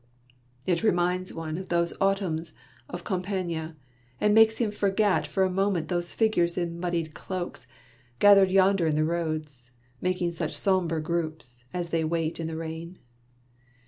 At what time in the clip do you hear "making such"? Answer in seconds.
10.01-10.57